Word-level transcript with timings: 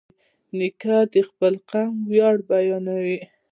نیکه 0.57 0.97
د 1.13 1.15
خپل 1.29 1.53
قوم 1.69 1.95
ویاړ 2.11 2.35
بیانوي. 2.49 3.19